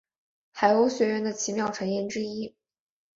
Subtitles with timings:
[0.51, 2.55] 海鸥学园的奇妙传言之一。